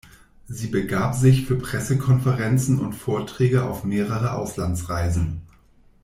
Sie 0.47 0.65
begab 0.65 1.13
sich 1.13 1.45
für 1.45 1.55
Pressekonferenzen 1.57 2.79
und 2.79 2.93
Vorträge 2.93 3.65
auf 3.65 3.83
mehrere 3.83 4.31
Auslandsreisen. 4.33 5.41